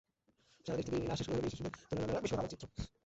[0.65, 2.79] সারা দেশ থেকে ই-মেইলে আসা শুরু হলো মেয়েশিশুদের তোলা নানা বিষয়ের আলোকচিত্র।